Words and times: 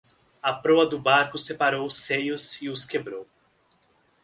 A 0.41 0.51
proa 0.51 0.87
do 0.89 0.97
barco 0.97 1.37
separou 1.37 1.85
os 1.85 1.97
seios 2.01 2.59
e 2.59 2.67
os 2.69 2.85
quebrou. 2.85 3.27